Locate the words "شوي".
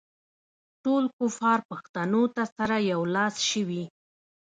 3.49-3.83